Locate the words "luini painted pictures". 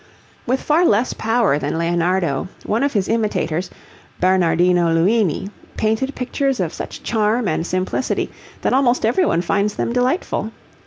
4.91-6.59